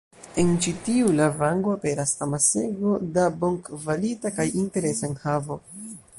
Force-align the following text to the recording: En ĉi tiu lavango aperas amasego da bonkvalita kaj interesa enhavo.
En 0.43 0.47
ĉi 0.65 0.71
tiu 0.87 1.11
lavango 1.19 1.75
aperas 1.77 2.13
amasego 2.27 2.95
da 3.19 3.27
bonkvalita 3.45 4.35
kaj 4.41 4.49
interesa 4.65 5.13
enhavo. 5.13 5.63